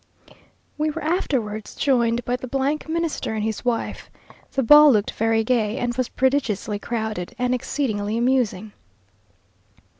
[0.79, 2.49] We were afterwards joined by the
[2.89, 4.09] Minister and his wife.
[4.51, 8.71] The ball looked very gay, and was prodigiously crowded, and exceedingly amusing.